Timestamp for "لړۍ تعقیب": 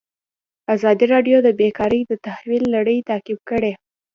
2.75-3.39